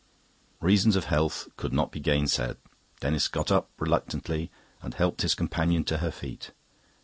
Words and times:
Reasons 0.61 0.95
of 0.95 1.03
health 1.05 1.47
could 1.57 1.71
not 1.73 1.91
be 1.91 1.99
gainsaid. 1.99 2.57
Denis 3.01 3.27
got 3.27 3.51
up 3.51 3.69
reluctantly, 3.77 4.49
and 4.81 4.95
helped 4.95 5.21
his 5.21 5.35
companion 5.35 5.83
to 5.83 5.97
her 5.99 6.09
feet. 6.09 6.49